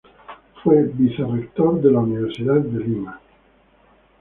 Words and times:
Fue 0.63 0.81
vicerrector 0.81 1.79
de 1.79 1.91
la 1.91 1.99
Universidad 1.99 2.55
de 2.59 2.79
Lima. 2.83 3.21